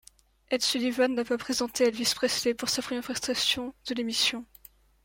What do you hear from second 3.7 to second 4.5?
de l’émission.